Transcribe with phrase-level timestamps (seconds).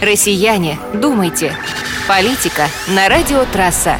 [0.00, 1.52] Россияне, думайте.
[2.06, 3.96] Политика на радио «Трасса».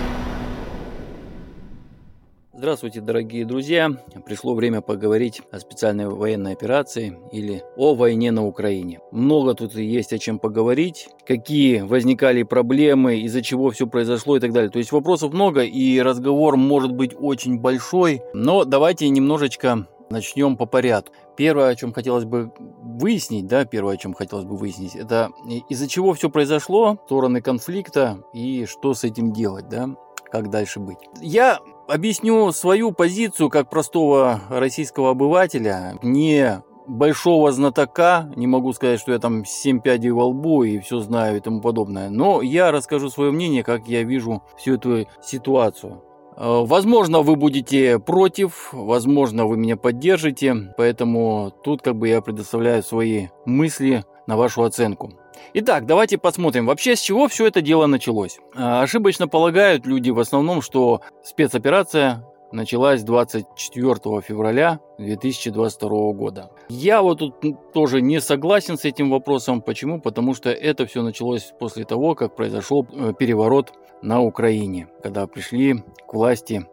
[2.55, 3.90] Здравствуйте, дорогие друзья!
[4.24, 9.00] Пришло время поговорить о специальной военной операции или о войне на Украине.
[9.11, 14.53] Много тут есть о чем поговорить, какие возникали проблемы, из-за чего все произошло и так
[14.53, 14.71] далее.
[14.71, 20.66] То есть вопросов много и разговор может быть очень большой, но давайте немножечко начнем по
[20.66, 21.15] порядку.
[21.37, 25.30] Первое, о чем хотелось бы выяснить, да, первое, о чем хотелось бы выяснить, это
[25.69, 29.91] из-за чего все произошло, стороны конфликта и что с этим делать, да,
[30.30, 30.98] как дальше быть.
[31.20, 39.12] Я объясню свою позицию как простого российского обывателя, не большого знатока, не могу сказать, что
[39.12, 43.10] я там 7 пядей во лбу и все знаю и тому подобное, но я расскажу
[43.10, 46.02] свое мнение, как я вижу всю эту ситуацию.
[46.38, 52.83] Э, возможно, вы будете против, возможно, вы меня поддержите, поэтому тут как бы я предоставляю
[52.83, 55.12] свои мысли на вашу оценку.
[55.55, 58.38] Итак, давайте посмотрим, вообще с чего все это дело началось.
[58.55, 66.51] А, ошибочно полагают люди в основном, что спецоперация началась 24 февраля 2022 года.
[66.69, 69.63] Я вот тут тоже не согласен с этим вопросом.
[69.63, 70.01] Почему?
[70.01, 75.83] Потому что это все началось после того, как произошел э, переворот на Украине, когда пришли
[76.07, 76.67] к власти,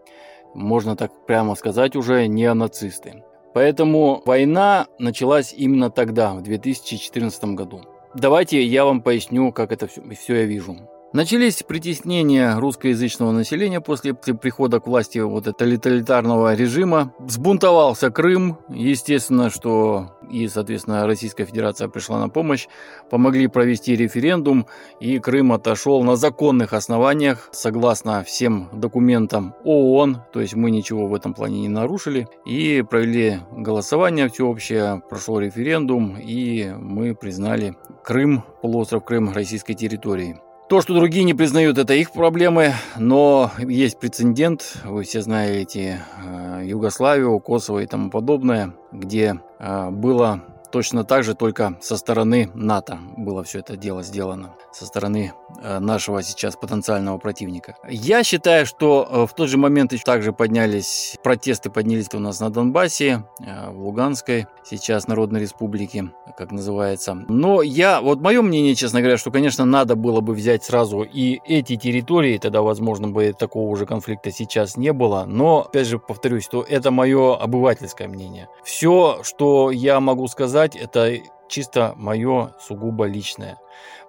[0.53, 3.23] можно так прямо сказать, уже неонацисты.
[3.53, 7.81] Поэтому война началась именно тогда, в 2014 году.
[8.13, 10.77] Давайте я вам поясню, как это все, все я вижу.
[11.15, 17.13] Начались притеснения русскоязычного населения после прихода к власти вот тоталитарного режима.
[17.25, 18.57] Сбунтовался Крым.
[18.67, 22.67] Естественно, что и, соответственно, Российская Федерация пришла на помощь.
[23.09, 24.67] Помогли провести референдум,
[24.99, 30.17] и Крым отошел на законных основаниях, согласно всем документам ООН.
[30.33, 32.27] То есть мы ничего в этом плане не нарушили.
[32.45, 40.44] И провели голосование всеобщее, прошел референдум, и мы признали Крым, полуостров Крым российской территорией.
[40.67, 46.63] То, что другие не признают, это их проблемы, но есть прецедент, вы все знаете э,
[46.65, 50.41] Югославию, Косово и тому подобное, где э, было
[50.75, 55.31] точно так же, только со стороны НАТО было все это дело сделано, со стороны
[55.61, 57.77] э, нашего сейчас потенциального противника.
[57.87, 62.41] Я считаю, что э, в тот же момент еще также поднялись, протесты поднялись у нас
[62.41, 67.15] на Донбассе, э, в Луганской, сейчас Народной Республике, как называется.
[67.29, 71.39] Но я, вот мое мнение, честно говоря, что, конечно, надо было бы взять сразу и
[71.45, 75.23] эти территории, тогда, возможно, бы такого уже конфликта сейчас не было.
[75.25, 78.49] Но, опять же, повторюсь, что это мое обывательское мнение.
[78.65, 81.17] Все, что я могу сказать, сказать, это
[81.47, 83.57] чисто мое сугубо личное.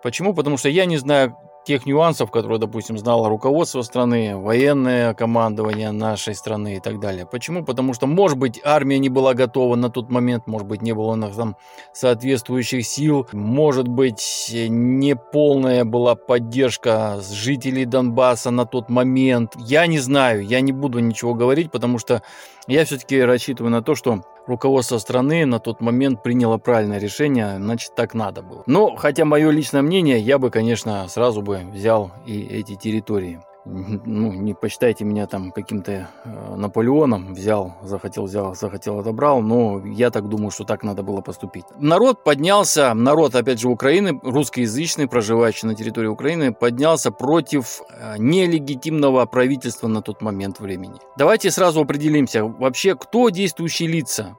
[0.03, 0.34] Почему?
[0.34, 1.37] Потому что я не знаю
[1.67, 7.27] тех нюансов, которые, допустим, знало руководство страны, военное командование нашей страны и так далее.
[7.27, 7.65] Почему?
[7.65, 11.19] Потому что, может быть, армия не была готова на тот момент, может быть, не было
[11.33, 11.56] там
[11.93, 19.55] соответствующих сил, может быть, не полная была поддержка жителей Донбасса на тот момент.
[19.56, 22.22] Я не знаю, я не буду ничего говорить, потому что
[22.69, 27.95] я все-таки рассчитываю на то, что руководство страны на тот момент приняло правильное решение, значит
[27.95, 28.62] так надо было.
[28.67, 34.32] Но, хотя мое личное мнение, я бы, конечно, сразу бы взял и эти территории ну,
[34.32, 40.28] не посчитайте меня там каким-то э, Наполеоном, взял, захотел, взял, захотел, отобрал, но я так
[40.28, 41.65] думаю, что так надо было поступить.
[41.78, 49.27] Народ поднялся, народ, опять же, Украины, русскоязычный, проживающий на территории Украины, поднялся против э, нелегитимного
[49.27, 51.00] правительства на тот момент времени.
[51.19, 54.37] Давайте сразу определимся, вообще, кто действующие лица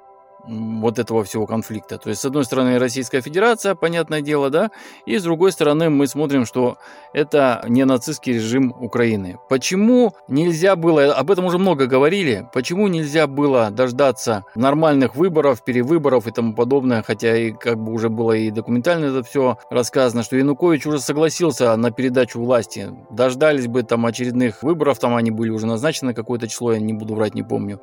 [0.47, 1.97] вот этого всего конфликта.
[1.97, 4.71] То есть, с одной стороны, Российская Федерация, понятное дело, да,
[5.05, 6.77] и с другой стороны, мы смотрим, что
[7.13, 9.37] это не нацистский режим Украины.
[9.49, 16.27] Почему нельзя было, об этом уже много говорили, почему нельзя было дождаться нормальных выборов, перевыборов
[16.27, 20.35] и тому подобное, хотя и как бы уже было и документально это все рассказано, что
[20.37, 22.89] Янукович уже согласился на передачу власти.
[23.09, 27.15] Дождались бы там очередных выборов, там они были уже назначены какое-то число, я не буду
[27.15, 27.81] врать, не помню.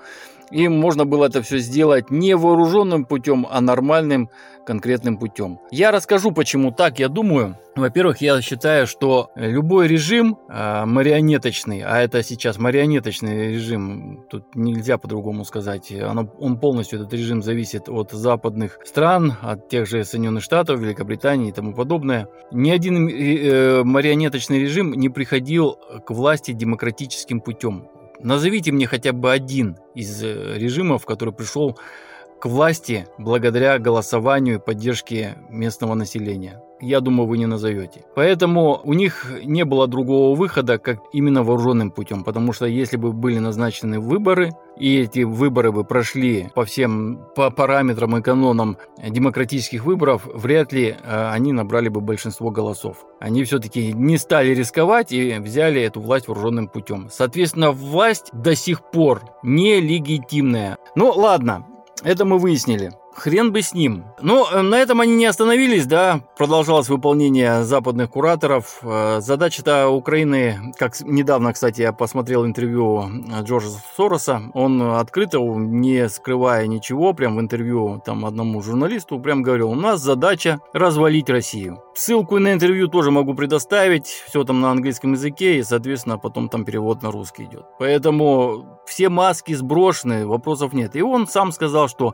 [0.51, 4.31] И можно было это все сделать не вооруженным путем, а нормальным
[4.65, 5.59] конкретным путем.
[5.71, 7.59] Я расскажу, почему так, я думаю.
[7.77, 14.97] Во-первых, я считаю, что любой режим э, марионеточный, а это сейчас марионеточный режим, тут нельзя
[14.97, 20.45] по-другому сказать, оно, он полностью, этот режим зависит от западных стран, от тех же Соединенных
[20.45, 22.29] Штатов, Великобритании и тому подобное.
[22.53, 25.77] Ни один э, марионеточный режим не приходил
[26.07, 27.89] к власти демократическим путем.
[28.21, 31.77] Назовите мне хотя бы один из э, режимов, который пришел
[32.41, 38.05] к власти благодаря голосованию и поддержке местного населения я думаю, вы не назовете.
[38.15, 43.13] Поэтому у них не было другого выхода, как именно вооруженным путем, потому что если бы
[43.13, 49.85] были назначены выборы, и эти выборы бы прошли по всем по параметрам и канонам демократических
[49.85, 53.07] выборов, вряд ли э, они набрали бы большинство голосов.
[53.21, 57.09] Они все-таки не стали рисковать и взяли эту власть вооруженным путем.
[57.11, 60.77] Соответственно, власть до сих пор нелегитимная.
[60.97, 61.67] Ну ладно,
[62.03, 62.93] это мы выяснили.
[63.15, 64.05] Хрен бы с ним.
[64.21, 68.81] Но ну, э, на этом они не остановились, да, продолжалось выполнение западных кураторов.
[68.83, 76.09] Э, задача-то Украины, как недавно, кстати, я посмотрел интервью э, Джорджа Сороса, он открыто, не
[76.09, 81.84] скрывая ничего, прям в интервью там одному журналисту, прям говорил, у нас задача развалить Россию.
[81.97, 86.65] Ссылку на интервью тоже могу предоставить, все там на английском языке, и, соответственно, потом там
[86.65, 87.67] перевод на русский идет.
[87.79, 90.97] Поэтому все маски сброшены, вопросов нет.
[90.97, 92.13] И он сам сказал, что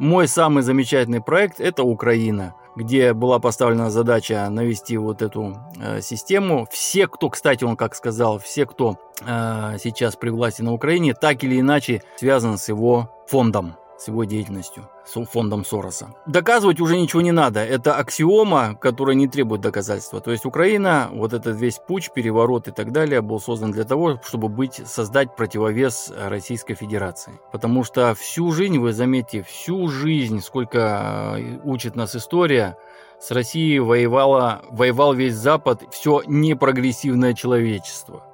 [0.00, 6.66] мой самый замечательный проект– это Украина, где была поставлена задача навести вот эту э, систему.
[6.72, 11.44] Все, кто, кстати, он как сказал, все, кто э, сейчас при власти на Украине, так
[11.44, 16.14] или иначе связан с его фондом с его деятельностью, с фондом Сороса.
[16.26, 17.60] Доказывать уже ничего не надо.
[17.60, 20.20] Это аксиома, которая не требует доказательства.
[20.20, 24.18] То есть Украина, вот этот весь путь, переворот и так далее, был создан для того,
[24.24, 27.38] чтобы быть, создать противовес Российской Федерации.
[27.52, 32.78] Потому что всю жизнь, вы заметите, всю жизнь, сколько э, учит нас история,
[33.20, 38.29] с Россией воевало, воевал весь Запад, все непрогрессивное человечество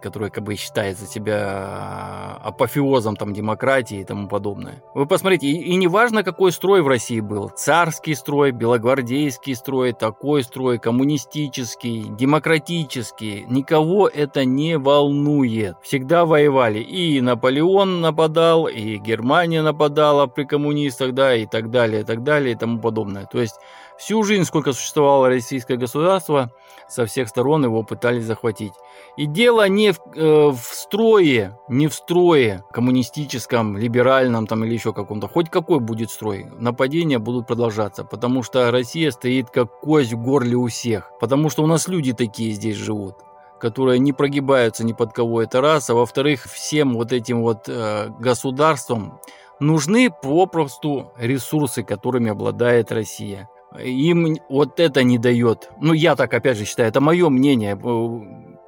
[0.00, 4.82] которая как бы считается себя а, апофеозом там демократии и тому подобное.
[4.94, 9.92] Вы посмотрите, и, и не важно, какой строй в России был, царский строй, белогвардейский строй,
[9.92, 15.76] такой строй, коммунистический, демократический, никого это не волнует.
[15.82, 22.04] Всегда воевали, и Наполеон нападал, и Германия нападала при коммунистах, да, и так далее, и
[22.04, 23.26] так далее, и тому подобное.
[23.26, 23.56] То есть
[24.00, 26.50] всю жизнь, сколько существовало российское государство,
[26.88, 28.72] со всех сторон его пытались захватить.
[29.16, 34.92] И дело не в, э, в строе, не в строе коммунистическом, либеральном там или еще
[34.92, 35.28] каком-то.
[35.28, 40.56] Хоть какой будет строй, нападения будут продолжаться, потому что Россия стоит как кость в горле
[40.56, 41.12] у всех.
[41.20, 43.16] Потому что у нас люди такие здесь живут
[43.60, 48.08] которые не прогибаются ни под кого, это раз, а во-вторых, всем вот этим вот э,
[48.18, 49.20] государствам
[49.60, 55.70] нужны попросту ресурсы, которыми обладает Россия им вот это не дает.
[55.80, 57.76] Ну, я так, опять же, считаю, это мое мнение.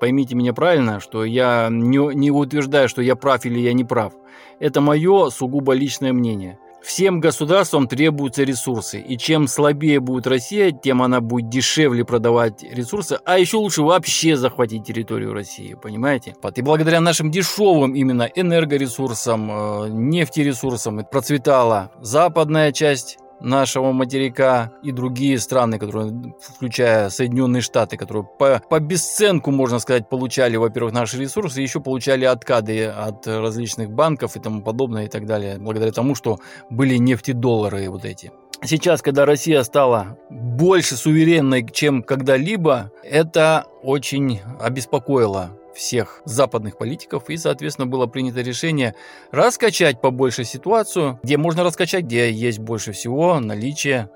[0.00, 4.12] Поймите меня правильно, что я не, не утверждаю, что я прав или я не прав.
[4.58, 6.58] Это мое сугубо личное мнение.
[6.82, 13.20] Всем государствам требуются ресурсы, и чем слабее будет Россия, тем она будет дешевле продавать ресурсы,
[13.24, 16.34] а еще лучше вообще захватить территорию России, понимаете?
[16.56, 25.38] И благодаря нашим дешевым именно энергоресурсам, э, нефтересурсам процветала западная часть нашего материка и другие
[25.38, 31.60] страны, которые, включая Соединенные Штаты, которые по, по бесценку, можно сказать, получали, во-первых, наши ресурсы,
[31.60, 36.38] еще получали откады от различных банков и тому подобное и так далее, благодаря тому, что
[36.70, 38.32] были нефтедоллары вот эти.
[38.64, 47.36] Сейчас, когда Россия стала больше суверенной, чем когда-либо, это очень обеспокоило всех западных политиков, и,
[47.36, 48.94] соответственно, было принято решение
[49.30, 54.10] раскачать побольше ситуацию, где можно раскачать, где есть больше всего наличие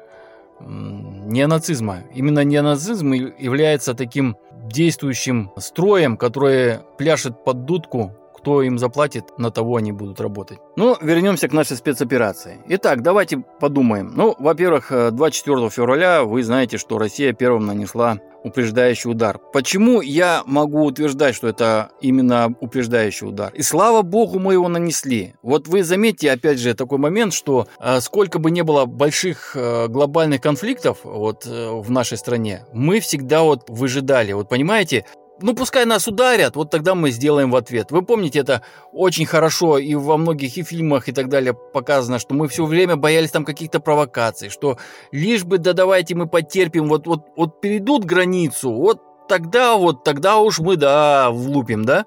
[0.60, 2.04] неонацизма.
[2.14, 8.12] Именно неонацизм является таким действующим строем, который пляшет под дудку
[8.46, 10.58] кто им заплатит, на того они будут работать.
[10.76, 12.58] Ну, вернемся к нашей спецоперации.
[12.68, 14.12] Итак, давайте подумаем.
[14.14, 19.38] Ну, во-первых, 24 февраля вы знаете, что Россия первым нанесла упреждающий удар.
[19.52, 23.52] Почему я могу утверждать, что это именно упреждающий удар?
[23.54, 25.34] И слава богу, мы его нанесли.
[25.42, 29.88] Вот вы заметьте, опять же, такой момент, что э, сколько бы не было больших э,
[29.88, 34.32] глобальных конфликтов вот э, в нашей стране, мы всегда вот выжидали.
[34.32, 35.04] Вот понимаете,
[35.40, 37.90] ну пускай нас ударят, вот тогда мы сделаем в ответ.
[37.90, 38.62] Вы помните, это
[38.92, 42.96] очень хорошо и во многих и фильмах и так далее показано, что мы все время
[42.96, 44.78] боялись там каких-то провокаций, что
[45.12, 50.38] лишь бы да давайте мы потерпим, вот, вот, вот перейдут границу, вот тогда вот, тогда
[50.38, 52.06] уж мы, да, влупим, да.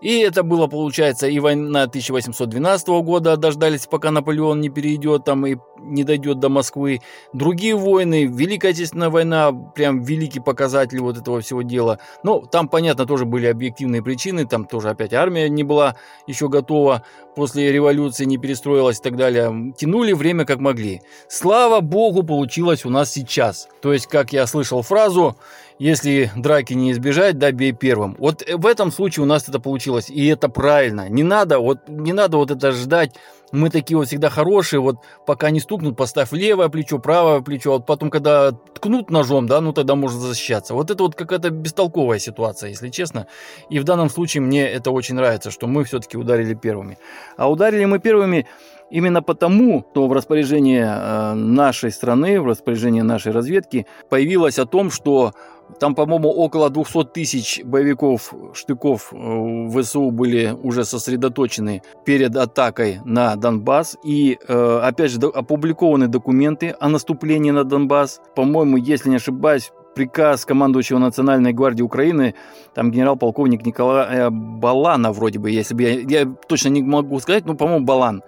[0.00, 5.56] И это было, получается, и война 1812 года, дождались, пока Наполеон не перейдет там и
[5.82, 7.00] не дойдет до Москвы.
[7.32, 11.98] Другие войны, Великая Отечественная война, прям великий показатель вот этого всего дела.
[12.22, 15.96] Но там, понятно, тоже были объективные причины, там тоже опять армия не была
[16.26, 19.72] еще готова, после революции не перестроилась и так далее.
[19.76, 21.02] Тянули время как могли.
[21.28, 23.68] Слава богу, получилось у нас сейчас.
[23.80, 25.36] То есть, как я слышал фразу,
[25.80, 28.14] если драки не избежать, да, бей первым.
[28.18, 31.08] Вот в этом случае у нас это получилось, и это правильно.
[31.08, 33.14] Не надо вот, не надо вот это ждать
[33.52, 37.72] мы такие вот всегда хорошие, вот пока не стукнут, поставь левое плечо, правое плечо, а
[37.74, 40.74] вот потом, когда ткнут ножом, да, ну тогда можно защищаться.
[40.74, 43.26] Вот это вот какая-то бестолковая ситуация, если честно.
[43.68, 46.98] И в данном случае мне это очень нравится, что мы все-таки ударили первыми.
[47.36, 48.46] А ударили мы первыми
[48.90, 54.90] Именно потому, что в распоряжении э, нашей страны, в распоряжении нашей разведки появилось о том,
[54.90, 55.32] что
[55.78, 63.36] там, по-моему, около 200 тысяч боевиков, штыков э, ВСУ были уже сосредоточены перед атакой на
[63.36, 63.96] Донбасс.
[64.04, 68.20] И, э, опять же, опубликованы документы о наступлении на Донбасс.
[68.34, 72.34] По-моему, если не ошибаюсь, приказ командующего Национальной гвардии Украины,
[72.74, 77.54] там генерал-полковник Николай Балана вроде бы, если бы я, я точно не могу сказать, но,
[77.54, 78.22] по-моему, Балан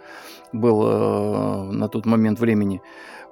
[0.52, 2.82] был э, на тот момент времени.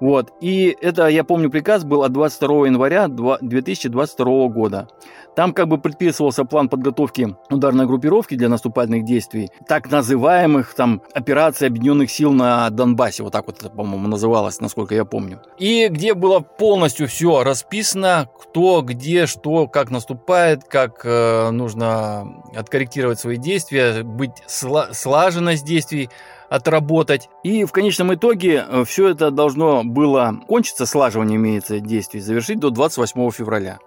[0.01, 0.33] Вот.
[0.41, 4.89] И это, я помню, приказ был от 22 января 2022 года.
[5.37, 11.69] Там как бы предписывался план подготовки ударной группировки для наступательных действий, так называемых там операций
[11.69, 15.41] объединенных сил на Донбассе, вот так вот по-моему, называлось, насколько я помню.
[15.59, 23.21] И где было полностью все расписано, кто, где, что, как наступает, как э, нужно откорректировать
[23.21, 26.11] свои действия, быть сла- слаженность действий,
[26.51, 27.31] отработать.
[27.43, 32.71] И в конечном итоге э, все это должно было кончиться, слаживание имеется действий, завершить до
[32.71, 33.79] 28 февраля.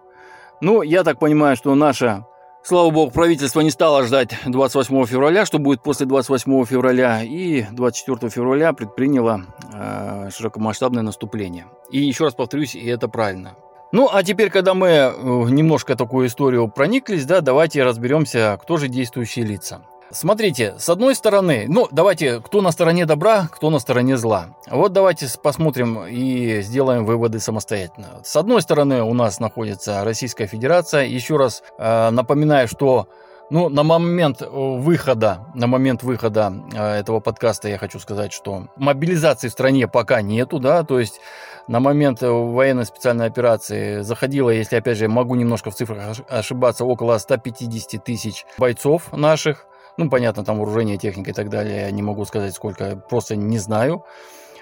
[0.62, 2.26] Ну, я так понимаю, что наша
[2.66, 8.30] Слава богу, правительство не стало ждать 28 февраля, что будет после 28 февраля, и 24
[8.30, 9.42] февраля предприняло
[9.74, 11.66] э, широкомасштабное наступление.
[11.92, 13.58] И еще раз повторюсь, и это правильно.
[13.92, 15.12] Ну, а теперь, когда мы э,
[15.50, 19.82] немножко такую историю прониклись, да, давайте разберемся, кто же действующие лица.
[20.14, 24.50] Смотрите, с одной стороны, ну, давайте, кто на стороне добра, кто на стороне зла.
[24.70, 28.22] Вот давайте посмотрим и сделаем выводы самостоятельно.
[28.24, 31.06] С одной стороны у нас находится Российская Федерация.
[31.06, 33.08] Еще раз э, напоминаю, что
[33.50, 38.68] ну, на момент э, выхода, на момент выхода э, этого подкаста я хочу сказать, что
[38.76, 41.20] мобилизации в стране пока нету, да, то есть
[41.68, 46.86] на момент э, военной специальной операции заходило, если опять же могу немножко в цифрах ошибаться,
[46.86, 49.66] около 150 тысяч бойцов наших.
[49.98, 51.92] Ну, понятно, там вооружение, техника и так далее.
[51.92, 54.04] Не могу сказать, сколько, просто не знаю.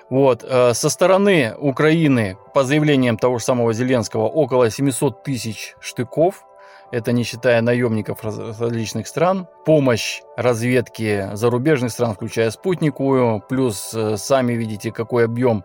[0.09, 0.43] Вот.
[0.43, 6.45] Э, со стороны Украины, по заявлениям того же самого Зеленского, около 700 тысяч штыков.
[6.91, 9.47] Это не считая наемников различных стран.
[9.65, 13.41] Помощь разведки зарубежных стран, включая спутниковую.
[13.47, 15.63] Плюс э, сами видите, какой объем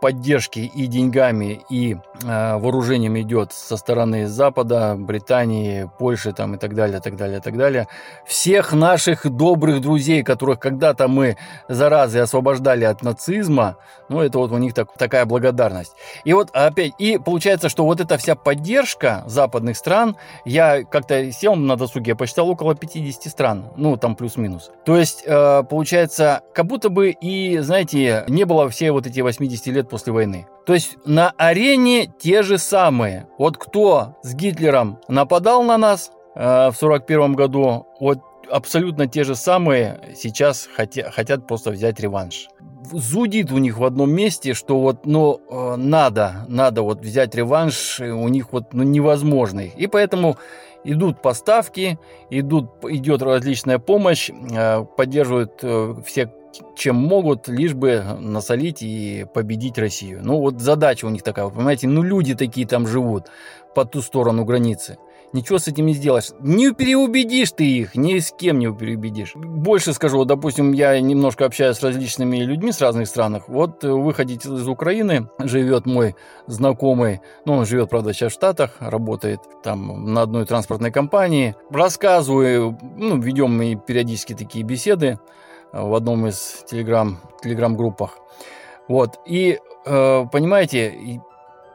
[0.00, 6.74] поддержки и деньгами, и э, вооружением идет со стороны Запада, Британии, Польши там, и так
[6.74, 7.88] далее, так далее, так далее.
[8.26, 11.36] Всех наших добрых друзей, которых когда-то мы
[11.68, 13.76] заразы освобождали от нацизма,
[14.08, 15.92] ну, это вот у них так, такая благодарность.
[16.24, 21.56] И вот опять, и получается, что вот эта вся поддержка западных стран, я как-то сел
[21.56, 24.70] на досуге, я посчитал около 50 стран, ну, там плюс-минус.
[24.84, 29.45] То есть, э, получается, как будто бы и, знаете, не было все вот эти 80
[29.46, 30.46] 50 лет после войны.
[30.66, 33.28] То есть на арене те же самые.
[33.38, 38.18] Вот кто с Гитлером нападал на нас э, в 41 году, вот
[38.50, 42.48] абсолютно те же самые сейчас хотя, хотят просто взять реванш.
[42.92, 48.00] Зудит у них в одном месте, что вот, ну, э, надо, надо вот взять реванш,
[48.00, 49.60] у них вот, ну, невозможно.
[49.60, 50.36] И поэтому
[50.84, 51.98] идут поставки,
[52.30, 56.32] идут, идет различная помощь, э, поддерживают э, все
[56.76, 60.20] чем могут, лишь бы насолить и победить Россию.
[60.22, 63.26] Ну вот задача у них такая, вы понимаете, ну люди такие там живут
[63.74, 64.98] по ту сторону границы.
[65.32, 66.30] Ничего с этим не сделаешь.
[66.40, 69.34] Не переубедишь ты их, ни с кем не переубедишь.
[69.34, 73.42] Больше скажу, вот, допустим, я немножко общаюсь с различными людьми с разных стран.
[73.48, 76.14] Вот вы хотите из Украины, живет мой
[76.46, 81.54] знакомый, ну, он живет, правда, сейчас в Штатах, работает там на одной транспортной компании.
[81.70, 85.18] Рассказываю, ну, ведем мы периодически такие беседы
[85.82, 88.18] в одном из телеграм, телеграм-группах.
[88.88, 89.18] Вот.
[89.26, 91.20] И, э, понимаете,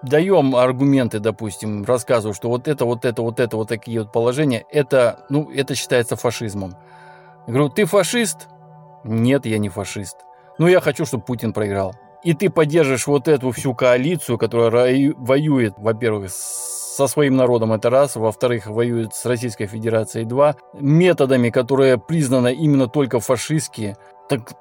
[0.01, 4.65] даем аргументы, допустим, рассказываю, что вот это, вот это, вот это, вот такие вот положения,
[4.69, 6.75] это, ну, это считается фашизмом.
[7.47, 8.47] Я говорю, ты фашист?
[9.03, 10.17] Нет, я не фашист.
[10.57, 11.93] Ну, я хочу, чтобы Путин проиграл.
[12.23, 17.89] И ты поддержишь вот эту всю коалицию, которая воюет, во-первых, с со своим народом, это
[17.89, 18.15] раз.
[18.15, 20.55] Во-вторых, воюет с Российской Федерацией, два.
[20.73, 23.95] Методами, которые признаны именно только фашистские.
[24.27, 24.53] Так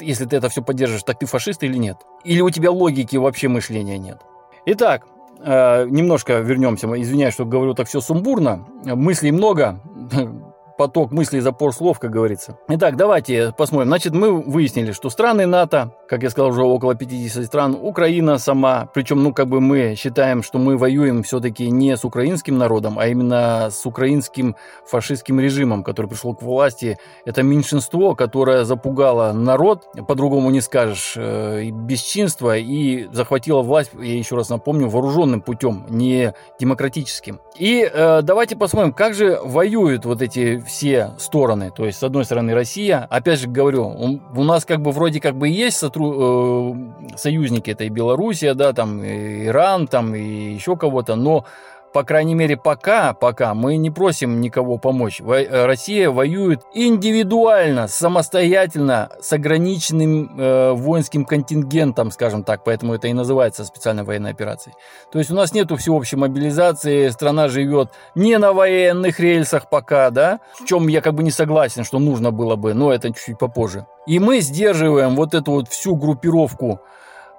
[0.00, 1.96] если ты это все поддерживаешь, так ты фашист или нет?
[2.24, 4.20] Или у тебя логики вообще мышления нет?
[4.66, 5.06] Итак,
[5.40, 6.86] э, немножко вернемся.
[7.00, 8.66] Извиняюсь, что говорю так все сумбурно.
[8.84, 9.80] Мыслей много.
[10.78, 12.56] поток мыслей, запор слов, как говорится.
[12.68, 13.88] Итак, давайте посмотрим.
[13.88, 18.88] Значит, мы выяснили, что страны НАТО, как я сказал, уже около 50 стран, Украина сама,
[18.94, 23.08] причем, ну, как бы мы считаем, что мы воюем все-таки не с украинским народом, а
[23.08, 24.54] именно с украинским
[24.86, 26.96] фашистским режимом, который пришел к власти.
[27.24, 34.36] Это меньшинство, которое запугало народ, по-другому не скажешь, э, бесчинство, и захватило власть, я еще
[34.36, 37.40] раз напомню, вооруженным путем, не демократическим.
[37.56, 41.72] И э, давайте посмотрим, как же воюют вот эти все стороны.
[41.74, 43.06] То есть, с одной стороны, Россия.
[43.10, 46.74] Опять же говорю, у нас как бы вроде как бы есть сотру...
[46.74, 51.44] э, союзники, это и Белоруссия, да, там, и Иран, там, и еще кого-то, но
[51.92, 55.20] по крайней мере, пока, пока мы не просим никого помочь.
[55.20, 63.12] Э, Россия воюет индивидуально, самостоятельно, с ограниченным э, воинским контингентом, скажем так, поэтому это и
[63.12, 64.74] называется специальной военной операцией.
[65.10, 70.40] То есть у нас нету всеобщей мобилизации, страна живет не на военных рельсах пока, да,
[70.60, 73.86] в чем я как бы не согласен, что нужно было бы, но это чуть-чуть попозже.
[74.06, 76.80] И мы сдерживаем вот эту вот всю группировку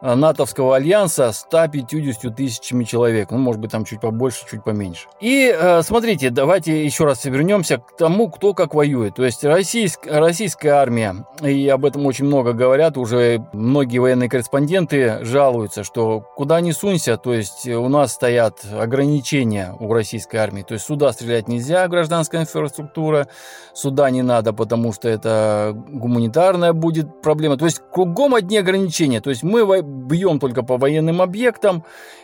[0.02, 3.32] натовского альянса 150 тысячами человек.
[3.32, 5.08] Ну, может быть, там чуть побольше, чуть поменьше.
[5.20, 9.16] И э, смотрите, давайте еще раз вернемся к тому, кто как воюет.
[9.16, 15.20] То есть российск, российская армия, и об этом очень много говорят, уже многие военные корреспонденты
[15.22, 20.64] жалуются, что куда ни сунься, то есть у нас стоят ограничения у российской армии.
[20.64, 23.28] То есть сюда стрелять нельзя, гражданская инфраструктура,
[23.74, 27.58] сюда не надо, потому что это гуманитарная будет проблема.
[27.58, 29.22] То есть кругом одни ограничения.
[29.22, 31.84] То есть мы бьем только по военным объектам,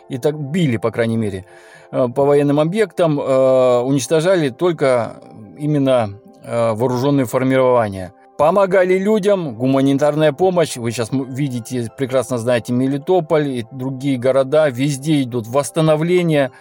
[0.10, 1.46] и так били, по крайней мере,
[1.92, 5.22] э, по военным объектам, э, уничтожали только
[5.58, 8.14] именно э, вооруженные формирования.
[8.38, 10.76] Помогали людям, гуманитарная помощь.
[10.76, 14.68] Вы сейчас видите, прекрасно знаете, Мелитополь и другие города.
[14.70, 16.52] Везде идут восстановления,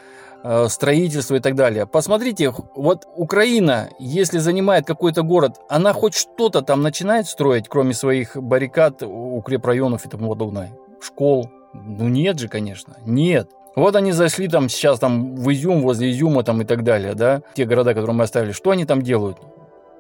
[0.68, 1.86] строительство и так далее.
[1.86, 8.36] Посмотрите, вот Украина, если занимает какой-то город, она хоть что-то там начинает строить, кроме своих
[8.36, 10.70] баррикад, укрепрайонов и тому подобное
[11.00, 11.50] школ.
[11.72, 13.50] Ну нет же, конечно, нет.
[13.76, 17.42] Вот они зашли там сейчас там в Изюм, возле Изюма там и так далее, да,
[17.54, 18.52] те города, которые мы оставили.
[18.52, 19.38] Что они там делают?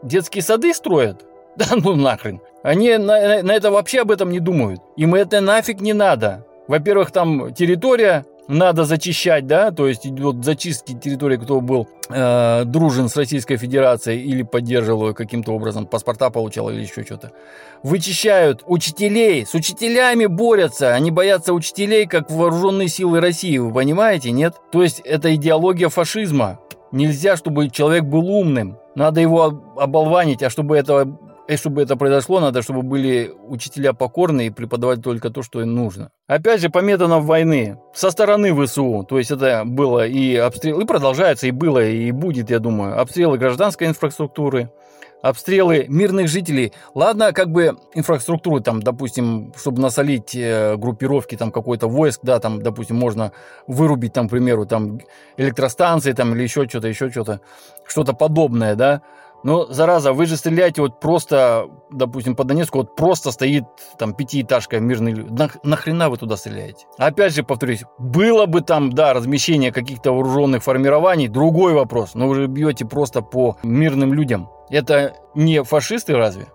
[0.02, 1.24] Детские сады строят?
[1.56, 2.40] Да ну нахрен.
[2.64, 4.80] Они на, на это вообще об этом не думают.
[4.96, 6.44] Им это нафиг не надо.
[6.66, 13.08] Во-первых, там территория надо зачищать, да, то есть идет зачистки территории, кто был э, дружен
[13.08, 17.32] с Российской Федерацией или поддерживал ее каким-то образом, паспорта получал или еще что-то.
[17.82, 24.54] Вычищают учителей, с учителями борются, они боятся учителей, как вооруженные силы России, вы понимаете, нет?
[24.70, 26.60] То есть это идеология фашизма.
[26.92, 31.08] Нельзя, чтобы человек был умным, надо его оболванить, а чтобы это
[31.46, 35.74] и чтобы это произошло, надо, чтобы были учителя покорные и преподавать только то, что им
[35.74, 36.10] нужно.
[36.26, 40.86] Опять же, по методам войны, со стороны ВСУ, то есть это было и обстрел, и
[40.86, 44.70] продолжается, и было, и будет, я думаю, обстрелы гражданской инфраструктуры,
[45.20, 46.72] обстрелы мирных жителей.
[46.94, 52.62] Ладно, как бы инфраструктуру, там, допустим, чтобы насолить э, группировки там какой-то войск, да, там,
[52.62, 53.32] допустим, можно
[53.66, 55.00] вырубить, там, к примеру, там,
[55.38, 57.40] электростанции, там, или еще что-то, еще что-то,
[57.86, 59.00] что-то подобное, да,
[59.44, 63.64] ну, зараза, вы же стреляете вот просто, допустим, по Донецку, вот просто стоит
[63.98, 65.30] там пятиэтажка мирный люди.
[65.30, 66.86] На, нахрена вы туда стреляете?
[66.96, 72.14] Опять же, повторюсь, было бы там, да, размещение каких-то вооруженных формирований, другой вопрос.
[72.14, 74.48] Но вы же бьете просто по мирным людям.
[74.70, 76.46] Это не фашисты разве?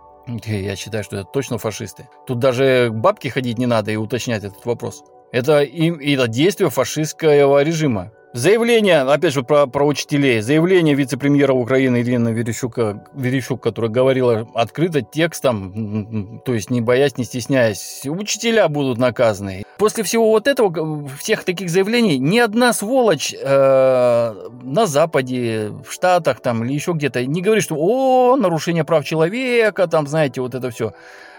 [0.45, 2.10] Я считаю, что это точно фашисты.
[2.25, 5.04] Тут даже бабки ходить не надо и уточнять этот вопрос.
[5.32, 8.12] Это, им, это действие фашистского режима.
[8.32, 10.42] Заявление, опять же, про, про учителей.
[10.42, 17.24] Заявление вице-премьера Украины Ирины Верещука, Верещук, которая говорила открыто текстом, то есть не боясь, не
[17.24, 18.04] стесняясь.
[18.06, 19.63] Учителя будут наказаны.
[19.80, 26.39] После всего вот этого, всех таких заявлений, ни одна сволочь э, на Западе, в Штатах
[26.39, 30.70] там или еще где-то не говорит, что «О, нарушение прав человека», там, знаете, вот это
[30.70, 30.94] все.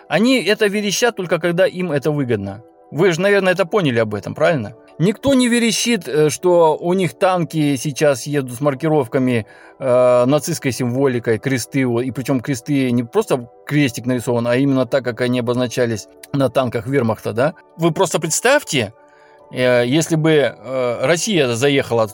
[0.09, 2.65] Они это верещат только когда им это выгодно.
[2.91, 4.75] Вы же, наверное, это поняли об этом, правильно?
[5.01, 9.47] Никто не верещит, э, что у них танки сейчас едут с маркировками
[9.79, 15.23] э, нацистской символикой, кресты, и причем кресты не просто крестик нарисован, а именно так, как
[15.23, 17.55] они обозначались на танках вермахта, да?
[17.79, 18.93] Вы просто представьте,
[19.51, 22.11] э, если бы э, Россия заехала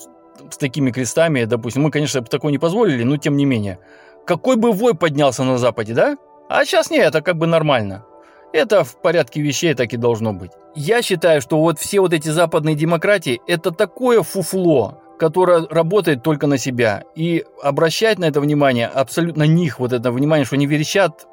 [0.49, 3.81] с такими крестами, допустим, мы, конечно, бы такого не позволили, но тем не менее,
[4.25, 6.17] какой бы вой поднялся на Западе, да?
[6.49, 8.05] А сейчас нет, это как бы нормально.
[8.57, 10.53] Это в порядке вещей так и должно быть.
[10.75, 16.47] Я считаю, что вот все вот эти западные демократии– это такое фуфло, которое работает только
[16.47, 17.03] на себя.
[17.15, 21.27] И обращать на это внимание, абсолютно них вот это внимание, что они верещат,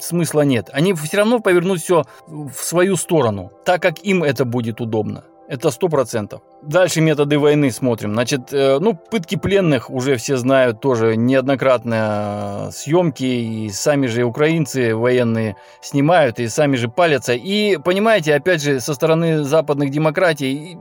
[0.00, 0.70] смысла нет.
[0.72, 5.24] Они все равно повернут все в свою сторону, так как им это будет удобно.
[5.48, 6.40] Это сто процентов.
[6.62, 8.12] Дальше методы войны смотрим.
[8.12, 14.94] Значит, э, ну, пытки пленных уже все знают тоже неоднократно съемки, и сами же украинцы
[14.94, 17.34] военные снимают, и сами же палятся.
[17.34, 20.78] И, понимаете, опять же, со стороны западных демократий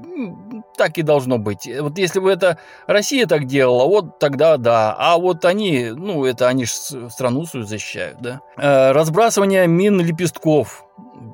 [0.77, 1.69] так и должно быть.
[1.79, 4.95] Вот если бы это Россия так делала, вот тогда да.
[4.97, 6.71] А вот они, ну, это они же
[7.09, 8.41] страну свою защищают, да.
[8.57, 10.85] Э, разбрасывание мин лепестков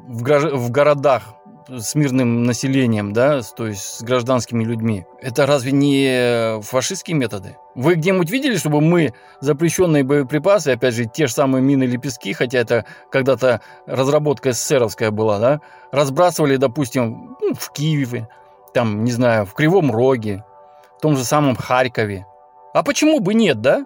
[0.07, 1.36] в, в городах
[1.69, 5.05] с мирным населением, да, то есть с гражданскими людьми.
[5.21, 7.57] Это разве не фашистские методы?
[7.75, 12.59] Вы где-нибудь видели, чтобы мы запрещенные боеприпасы, опять же, те же самые мины лепестки, хотя
[12.59, 18.27] это когда-то разработка СССРовская была, да, разбрасывали, допустим, ну, в Киеве,
[18.73, 20.43] там, не знаю, в Кривом Роге,
[20.97, 22.25] в том же самом Харькове.
[22.73, 23.85] А почему бы нет, да?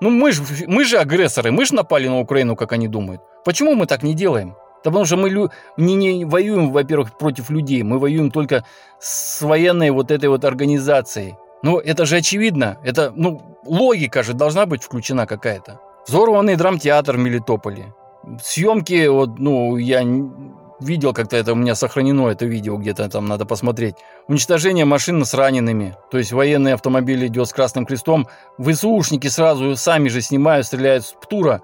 [0.00, 3.20] Ну, мы же мы же агрессоры, мы же напали на Украину, как они думают.
[3.44, 4.56] Почему мы так не делаем?
[4.82, 5.50] Потому что мы лю...
[5.76, 8.64] не, не воюем, во-первых, против людей, мы воюем только
[8.98, 11.36] с военной вот этой вот организацией.
[11.62, 12.78] Ну, это же очевидно.
[12.82, 15.80] Это, ну, логика же должна быть включена какая-то.
[16.08, 17.94] Взорванный драмтеатр в Мелитополе.
[18.42, 20.02] Съемки, вот, ну, я
[20.80, 23.96] видел как-то это, у меня сохранено это видео, где-то там надо посмотреть.
[24.28, 25.96] Уничтожение машин с ранеными.
[26.10, 28.28] То есть военный автомобиль идет с красным крестом.
[28.58, 31.62] ВСУшники сразу сами же снимают, стреляют с птура.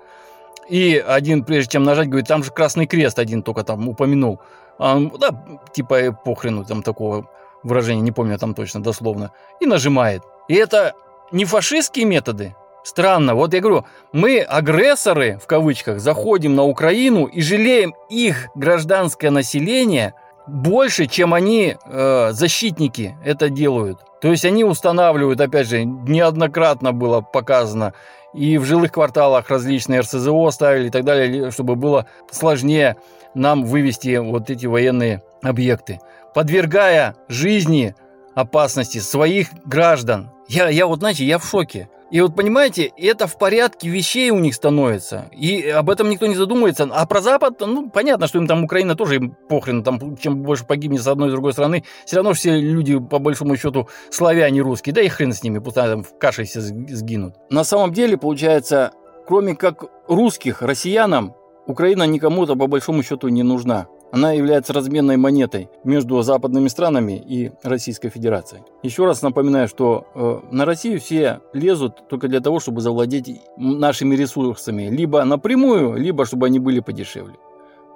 [0.69, 4.41] И один, прежде чем нажать, говорит, там же Красный Крест один только там упомянул.
[4.79, 5.31] А он, да,
[5.73, 7.29] типа похрену, там такого
[7.63, 9.31] выражения, не помню там точно, дословно.
[9.61, 10.23] И нажимает.
[10.49, 10.95] И это
[11.33, 12.55] не фашистские методы.
[12.85, 13.35] Странно.
[13.35, 20.15] Вот я говорю, мы агрессоры, в кавычках, заходим на Украину и жалеем их гражданское население
[20.47, 23.99] больше, чем они, э, защитники, это делают.
[24.27, 27.93] То есть они устанавливают, опять же, неоднократно было показано,
[28.35, 32.97] и в жилых кварталах различные РСЗО ставили и так далее, чтобы было сложнее
[33.35, 36.01] нам вывести вот эти военные объекты,
[36.35, 37.95] подвергая жизни
[38.35, 40.33] опасности своих граждан.
[40.49, 41.89] Я, я вот, знаете, я в шоке.
[42.11, 45.29] И вот понимаете, это в порядке вещей у них становится.
[45.33, 46.89] И об этом никто не задумывается.
[46.93, 49.83] А про Запад, ну, понятно, что им там Украина тоже им похрен.
[49.83, 53.19] Там чем больше погибнет с одной и с другой стороны, все равно все люди, по
[53.19, 54.95] большому счету, славяне русские.
[54.95, 57.35] Да и хрен с ними, пусть там в каше все сгинут.
[57.51, 58.93] На самом деле, получается,
[59.27, 61.35] кроме как русских, россиянам,
[61.67, 63.89] Украина никому-то по большому счету не нужна.
[64.17, 68.63] Она является разменной монетой между западными странами и Российской Федерацией.
[68.83, 74.17] Еще раз напоминаю, что э, на Россию все лезут только для того, чтобы завладеть нашими
[74.17, 74.85] ресурсами.
[74.85, 77.35] Либо напрямую, либо чтобы они были подешевле.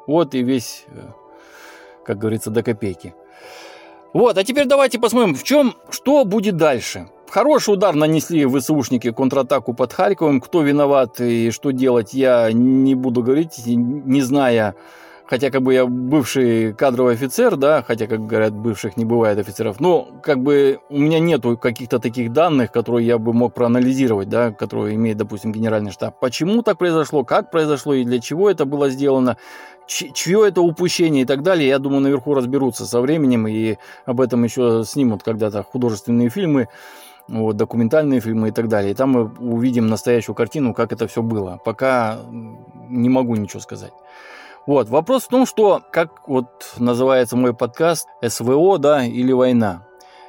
[0.06, 1.08] Вот и весь, э,
[2.04, 3.14] как говорится, до копейки.
[4.12, 7.08] Вот, а теперь давайте посмотрим, в чем, что будет дальше.
[7.30, 10.42] Хороший удар нанесли ВСУшники контратаку под Харьковом.
[10.42, 14.74] Кто виноват и что делать, я не буду говорить, не зная
[15.30, 19.78] хотя как бы я бывший кадровый офицер, да, хотя, как говорят, бывших не бывает офицеров,
[19.78, 24.50] но как бы у меня нету каких-то таких данных, которые я бы мог проанализировать, да,
[24.50, 26.18] которые имеет, допустим, генеральный штаб.
[26.18, 29.36] Почему так произошло, как произошло и для чего это было сделано,
[29.86, 34.42] чье это упущение и так далее, я думаю, наверху разберутся со временем и об этом
[34.42, 36.66] еще снимут когда-то художественные фильмы,
[37.28, 38.90] вот, документальные фильмы и так далее.
[38.90, 41.60] И там мы увидим настоящую картину, как это все было.
[41.64, 42.18] Пока
[42.88, 43.92] не могу ничего сказать.
[44.66, 49.86] Вот, вопрос в том, что, как вот называется мой подкаст, СВО, да, или война.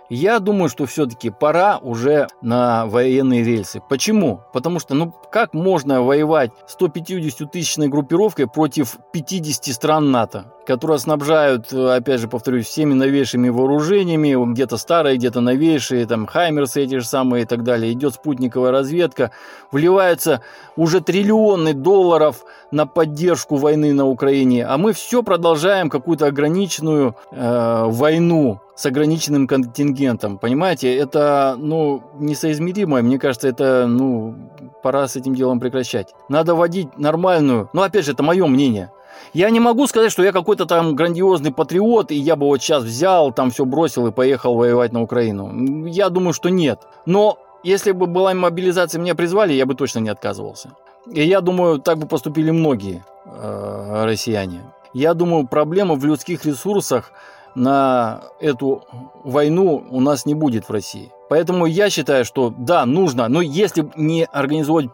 [0.10, 3.82] Я думаю, что все-таки пора уже на военные рельсы.
[3.88, 4.42] Почему?
[4.52, 12.20] Потому что, ну, как можно воевать 150-тысячной группировкой против 50 стран НАТО, которые снабжают, опять
[12.20, 17.46] же, повторюсь, всеми новейшими вооружениями, где-то старые, где-то новейшие, там, Хаймерсы эти же самые и
[17.46, 17.92] так далее.
[17.92, 19.32] Идет спутниковая разведка,
[19.72, 20.42] вливаются
[20.76, 27.84] уже триллионы долларов на поддержку войны на Украине, а мы все продолжаем какую-то ограниченную э,
[27.88, 30.38] войну с ограниченным контингентом.
[30.38, 33.02] Понимаете, это, ну, несоизмеримо.
[33.02, 34.36] Мне кажется, это, ну,
[34.82, 36.14] пора с этим делом прекращать.
[36.30, 38.92] Надо вводить нормальную, ну, опять же, это мое мнение.
[39.34, 42.84] Я не могу сказать, что я какой-то там грандиозный патриот, и я бы вот сейчас
[42.84, 45.86] взял, там все бросил и поехал воевать на Украину.
[45.86, 46.82] Я думаю, что нет.
[47.06, 50.72] Но если бы была мобилизация, меня призвали, я бы точно не отказывался.
[51.12, 54.62] И я думаю, так бы поступили многие э, россияне.
[54.94, 57.12] Я думаю, проблема в людских ресурсах
[57.56, 58.84] на эту
[59.24, 61.12] войну у нас не будет в России.
[61.30, 64.88] Поэтому я считаю, что да, нужно, но если не организовать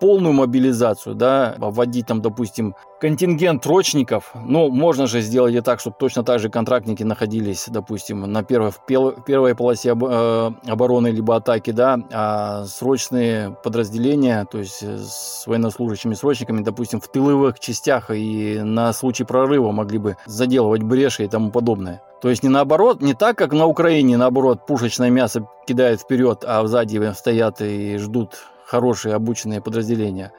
[0.00, 5.96] полную мобилизацию, да, вводить там, допустим, контингент рочников, ну, можно же сделать и так, чтобы
[5.98, 11.70] точно так же контрактники находились, допустим, на первой, в первой полосе э, обороны либо атаки,
[11.70, 18.92] да, а срочные подразделения, то есть с военнослужащими срочниками, допустим, в тыловых частях и на
[18.92, 22.02] случай прорыва могли бы заделывать бреши и тому подобное.
[22.20, 26.66] То есть не наоборот, не так, как на Украине, наоборот, пушечное мясо кидают вперед, а
[26.66, 30.32] сзади стоят и ждут хорошие обученные подразделения.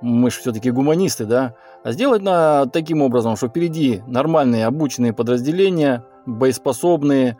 [0.00, 1.54] Мы же все-таки гуманисты, да?
[1.84, 7.36] А сделать на, таким образом, что впереди нормальные обученные подразделения, боеспособные,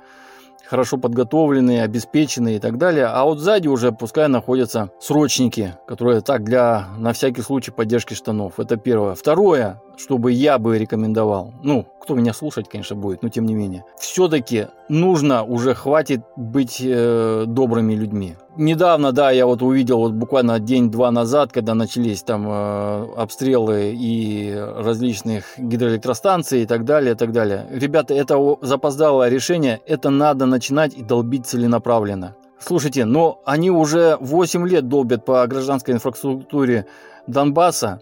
[0.66, 3.06] хорошо подготовленные, обеспеченные и так далее.
[3.06, 8.60] А вот сзади уже пускай находятся срочники, которые так для на всякий случай поддержки штанов.
[8.60, 9.14] Это первое.
[9.14, 13.84] Второе, чтобы я бы рекомендовал, ну, кто меня слушать, конечно, будет, но тем не менее,
[13.98, 18.36] все-таки нужно уже хватит быть э, добрыми людьми.
[18.56, 24.54] Недавно, да, я вот увидел вот буквально день-два назад, когда начались там э, обстрелы и
[24.56, 27.66] различных гидроэлектростанций и так далее, и так далее.
[27.70, 32.36] Ребята, это запоздалое решение, это надо начинать и долбить целенаправленно.
[32.60, 36.86] Слушайте, но они уже 8 лет долбят по гражданской инфраструктуре
[37.26, 38.00] Донбасса,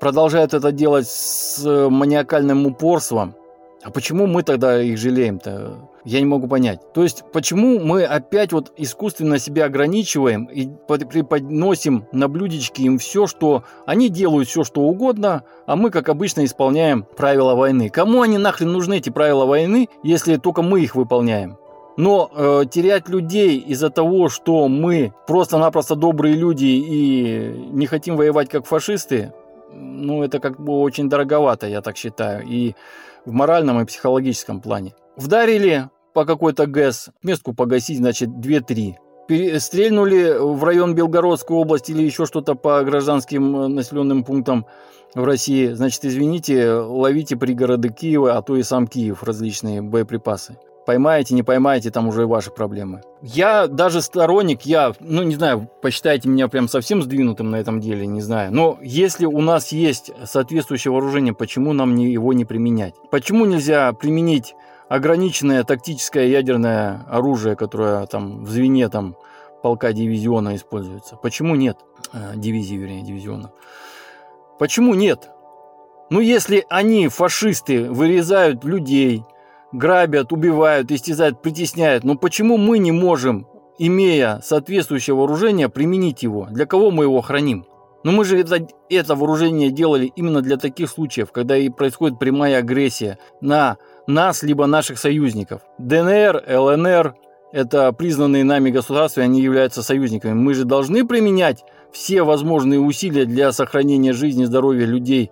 [0.00, 3.34] продолжают это делать с маниакальным упорством.
[3.84, 5.90] А почему мы тогда их жалеем-то?
[6.06, 6.80] Я не могу понять.
[6.94, 13.26] То есть, почему мы опять вот искусственно себя ограничиваем и преподносим на блюдечке им все,
[13.26, 17.90] что они делают все, что угодно, а мы, как обычно, исполняем правила войны.
[17.90, 21.58] Кому они нахрен нужны, эти правила войны, если только мы их выполняем?
[21.96, 28.48] Но э, терять людей из-за того, что мы просто-напросто добрые люди и не хотим воевать
[28.48, 29.32] как фашисты,
[29.74, 32.74] ну, это как бы очень дороговато, я так считаю, и
[33.24, 34.94] в моральном и психологическом плане.
[35.16, 38.94] Вдарили по какой-то ГЭС, местку погасить, значит, 2-3.
[39.58, 44.66] Стрельнули в район Белгородской области или еще что-то по гражданским э, населенным пунктам
[45.14, 50.58] в России, значит, извините, ловите пригороды Киева, а то и сам Киев, различные боеприпасы.
[50.86, 53.00] Поймаете, не поймаете, там уже ваши проблемы.
[53.22, 58.06] Я даже сторонник, я, ну не знаю, посчитайте меня прям совсем сдвинутым на этом деле,
[58.06, 58.52] не знаю.
[58.52, 62.94] Но если у нас есть соответствующее вооружение, почему нам не, его не применять?
[63.10, 64.54] Почему нельзя применить
[64.90, 69.16] ограниченное тактическое ядерное оружие, которое там в звене там
[69.62, 71.16] полка дивизиона используется?
[71.16, 71.78] Почему нет?
[72.12, 73.52] Э, дивизии, вернее, дивизиона.
[74.58, 75.30] Почему нет?
[76.10, 79.24] Ну, если они, фашисты, вырезают людей,
[79.74, 82.04] грабят, убивают, истязают, притесняют.
[82.04, 83.46] Но почему мы не можем,
[83.78, 86.46] имея соответствующее вооружение, применить его?
[86.50, 87.66] Для кого мы его храним?
[88.04, 92.58] Но мы же это, это вооружение делали именно для таких случаев, когда и происходит прямая
[92.58, 95.62] агрессия на нас, либо наших союзников.
[95.78, 97.14] ДНР, ЛНР–
[97.52, 100.34] это признанные нами государства, и они являются союзниками.
[100.34, 105.30] Мы же должны применять все возможные усилия для сохранения жизни и здоровья людей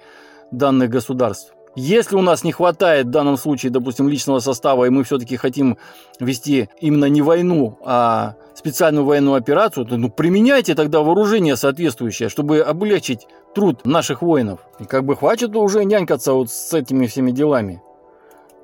[0.51, 1.53] данных государств.
[1.75, 5.79] Если у нас не хватает в данном случае, допустим, личного состава, и мы все-таки хотим
[6.21, 12.61] вести именно не войну, а специальную военную операцию, то ну, применяйте тогда вооружение соответствующее, чтобы
[12.61, 14.61] облегчить труд наших воинов.
[14.81, 17.83] И как бы хватит уже нянькаться вот с этими всеми делами.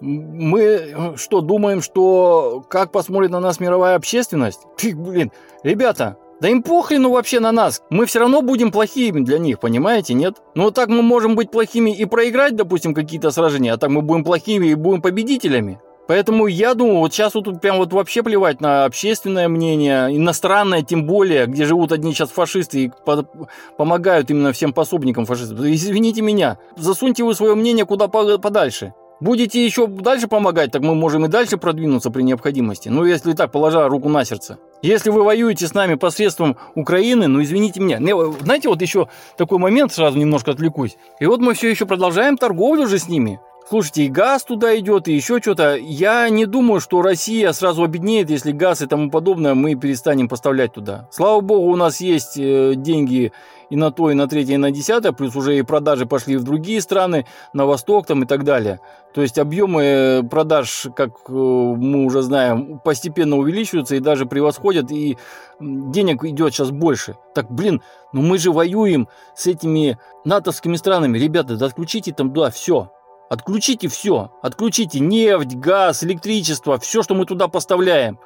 [0.01, 4.61] Мы э, что, думаем, что как посмотрит на нас мировая общественность?
[4.77, 7.83] Ты, блин, ребята, да им похрену вообще на нас.
[7.91, 10.37] Мы все равно будем плохими для них, понимаете, нет?
[10.55, 14.03] Ну вот так мы можем быть плохими и проиграть, допустим, какие-то сражения, а так мы
[14.03, 15.81] будем плохими и будем победителями.
[16.09, 21.07] Поэтому я думаю, вот сейчас вот прям вот вообще плевать на общественное мнение, иностранное тем
[21.07, 23.29] более, где живут одни сейчас фашисты и по
[23.77, 25.61] помогают именно всем пособникам фашистов.
[25.61, 28.95] Извините меня, засуньте вы свое мнение куда подальше.
[29.21, 32.89] Будете еще дальше помогать, так мы можем и дальше продвинуться при необходимости.
[32.89, 34.59] Ну, если так, положа руку на сердце.
[34.83, 37.99] Если вы воюете с нами посредством Украины, ну, извините меня.
[38.43, 40.97] Знаете, вот еще такой момент, сразу немножко отвлекусь.
[41.19, 43.41] И вот мы все еще продолжаем торговлю же с ними.
[43.69, 45.77] Слушайте, и газ туда идет, и еще что-то.
[45.77, 50.73] Я не думаю, что Россия сразу обеднеет, если газ и тому подобное мы перестанем поставлять
[50.73, 51.07] туда.
[51.11, 53.31] Слава богу, у нас есть э, деньги
[53.69, 56.45] и на то, и на третье, и на десятое, плюс уже и продажи пошли в
[56.45, 58.81] другие страны, на восток там и так далее.
[59.13, 64.91] То есть объемы э, продаж, как э, мы уже знаем, постепенно увеличиваются и даже превосходят,
[64.91, 65.19] и
[65.61, 67.17] денег идет сейчас больше.
[67.35, 67.83] Так, блин,
[68.15, 71.19] ну мы же воюем с этими натовскими странами.
[71.19, 72.93] Ребята, да отключите там, да, все.
[73.29, 74.31] Отключите все.
[74.43, 78.19] Отключите нефть, газ, электричество, все, что мы туда поставляем.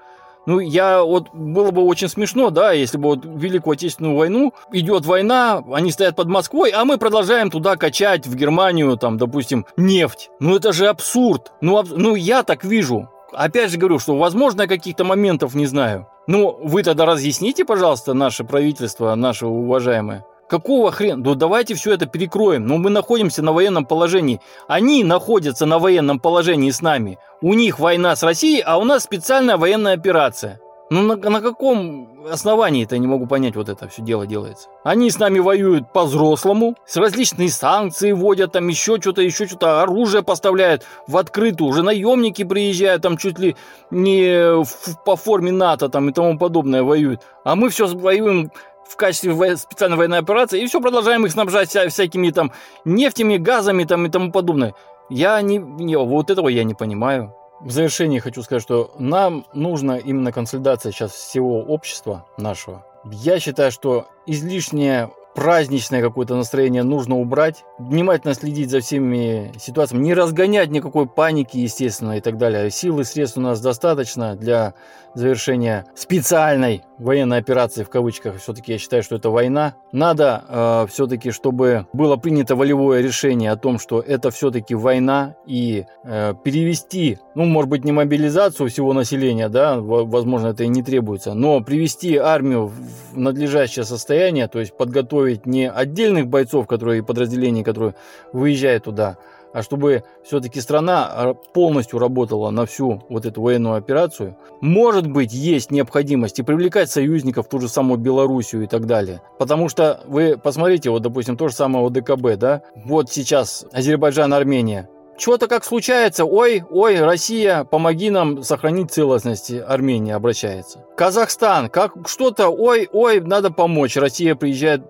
[0.44, 5.06] Ну, я вот было бы очень смешно, да, если бы вот Великую Отечественную войну идет
[5.06, 10.30] война, они стоят под Москвой, а мы продолжаем туда качать в Германию, там, допустим, нефть.
[10.40, 11.52] Ну, это же абсурд.
[11.60, 11.86] Ну, аб...
[11.90, 13.08] ну я так вижу.
[13.32, 16.08] Опять же говорю, что, возможно, каких-то моментов не знаю.
[16.26, 21.22] Ну, вы тогда разъясните, пожалуйста, наше правительство, наше уважаемое, Какого хрена?
[21.24, 22.66] Ну давайте все это перекроем.
[22.66, 24.42] Ну мы находимся на военном положении.
[24.68, 27.18] Они находятся на военном положении с нами.
[27.40, 30.60] У них война с Россией, а у нас специальная военная операция.
[30.90, 34.68] Ну на, на каком основании это не могу понять вот это все дело делается?
[34.84, 40.22] Они с нами воюют по-взрослому, с различные санкции вводят, там еще что-то, еще что-то, оружие
[40.22, 43.56] поставляют в открытую, уже наемники приезжают, там чуть ли
[43.90, 47.22] не в, по форме НАТО там и тому подобное воюют.
[47.42, 48.52] А мы все воюем
[48.88, 52.52] в качестве специальной военной операции и все продолжаем их снабжать вся, всякими там
[52.84, 54.74] нефтями, газами там и тому подобное.
[55.08, 57.34] Я не, не, вот этого я не понимаю.
[57.60, 62.84] В завершении хочу сказать, что нам нужна именно консолидация сейчас всего общества нашего.
[63.04, 70.14] Я считаю, что излишнее праздничное какое-то настроение нужно убрать, внимательно следить за всеми ситуациями, не
[70.14, 72.70] разгонять никакой паники, естественно, и так далее.
[72.70, 74.74] Сил и средств у нас достаточно для
[75.14, 78.38] завершения специальной военной операции в кавычках.
[78.38, 79.74] Все-таки я считаю, что это война.
[79.92, 85.84] Надо э, все-таки, чтобы было принято волевое решение о том, что это все-таки война и
[86.04, 91.34] э, перевести, ну, может быть, не мобилизацию всего населения, да, возможно, это и не требуется,
[91.34, 97.94] но привести армию в надлежащее состояние, то есть подготовить не отдельных бойцов, которые подразделения, которые
[98.32, 99.18] выезжают туда,
[99.52, 105.32] а чтобы все-таки страна а, полностью работала на всю вот эту военную операцию, может быть,
[105.32, 109.20] есть необходимость и привлекать союзников, ту же самую Белоруссию и так далее.
[109.38, 114.88] Потому что вы посмотрите, вот, допустим, то же самое ОДКБ, да, вот сейчас Азербайджан, Армения,
[115.18, 120.84] что-то как случается, ой, ой, Россия, помоги нам сохранить целостность Армении, обращается.
[120.96, 124.82] Казахстан, как что-то, ой, ой, надо помочь, Россия приезжает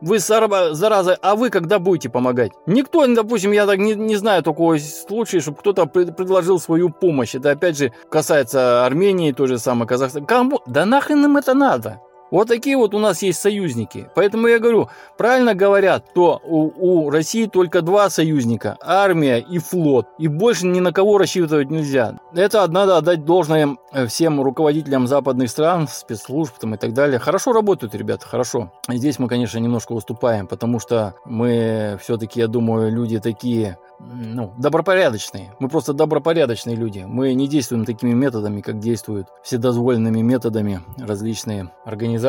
[0.00, 2.52] вы, зараза, а вы когда будете помогать?
[2.66, 7.34] Никто, допустим, я так не, не знаю такого случая, чтобы кто-то предложил свою помощь.
[7.34, 10.26] Это опять же касается Армении, то же самое Казахстана.
[10.26, 10.60] Кому?
[10.66, 12.00] Да нахрен им это надо?
[12.30, 14.08] Вот такие вот у нас есть союзники.
[14.14, 14.88] Поэтому я говорю,
[15.18, 18.76] правильно говорят, что у, у России только два союзника.
[18.80, 20.06] Армия и флот.
[20.18, 22.18] И больше ни на кого рассчитывать нельзя.
[22.32, 27.18] Это надо отдать должное э, всем руководителям западных стран, спецслужб там, и так далее.
[27.18, 28.72] Хорошо работают, ребята, хорошо.
[28.88, 35.54] Здесь мы, конечно, немножко уступаем, потому что мы все-таки, я думаю, люди такие ну, добропорядочные.
[35.58, 37.04] Мы просто добропорядочные люди.
[37.06, 42.19] Мы не действуем такими методами, как действуют вседозволенными методами различные организации,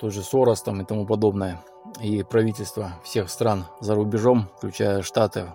[0.00, 1.60] тот же Сорос там и тому подобное,
[2.00, 5.46] и правительства всех стран за рубежом, включая Штаты,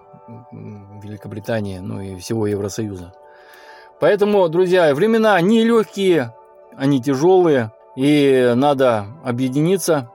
[0.52, 3.14] Великобритании, ну и всего Евросоюза.
[4.00, 6.36] Поэтому, друзья, времена не легкие,
[6.76, 10.12] они тяжелые, и надо объединиться,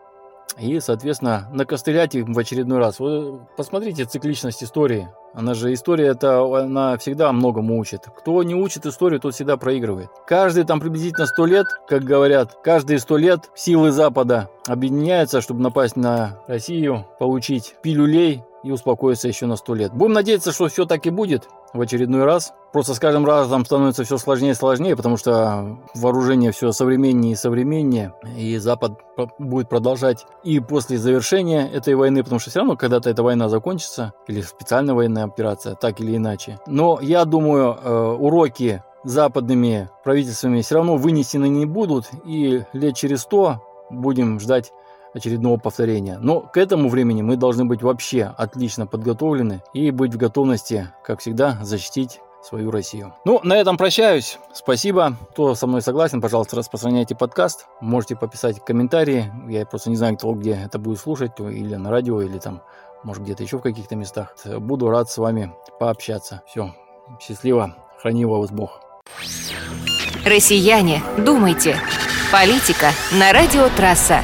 [0.58, 3.00] и, соответственно, накостылять их в очередной раз.
[3.00, 5.08] Вы посмотрите цикличность истории.
[5.32, 8.02] Она же история, это она всегда многому учит.
[8.18, 10.08] Кто не учит историю, тот всегда проигрывает.
[10.26, 15.96] Каждые там приблизительно сто лет, как говорят, каждые сто лет силы Запада объединяются, чтобы напасть
[15.96, 19.92] на Россию, получить пилюлей и успокоиться еще на сто лет.
[19.92, 22.52] Будем надеяться, что все так и будет в очередной раз.
[22.72, 27.36] Просто с каждым разом становится все сложнее и сложнее, потому что вооружение все современнее и
[27.36, 28.92] современнее, и Запад
[29.38, 34.12] будет продолжать и после завершения этой войны, потому что все равно когда-то эта война закончится,
[34.28, 36.58] или специальная военная операция, так или иначе.
[36.66, 43.22] Но я думаю, э, уроки западными правительствами все равно вынесены не будут, и лет через
[43.22, 44.72] сто будем ждать
[45.14, 46.18] очередного повторения.
[46.20, 51.20] Но к этому времени мы должны быть вообще отлично подготовлены и быть в готовности, как
[51.20, 53.14] всегда, защитить свою Россию.
[53.26, 54.38] Ну, на этом прощаюсь.
[54.54, 55.16] Спасибо.
[55.32, 57.66] Кто со мной согласен, пожалуйста, распространяйте подкаст.
[57.80, 59.30] Можете пописать комментарии.
[59.48, 62.62] Я просто не знаю, кто где это будет слушать, или на радио, или там,
[63.02, 64.34] может, где-то еще в каких-то местах.
[64.58, 66.42] Буду рад с вами пообщаться.
[66.46, 66.74] Все.
[67.20, 67.76] Счастливо.
[68.00, 68.80] Храни вас Бог.
[70.24, 71.76] Россияне, думайте.
[72.32, 74.22] Политика на радио «Трасса».